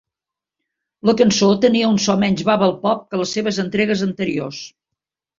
[1.09, 4.63] La cançó tenia un so menys "bubble pop" que les seves entregues anteriors.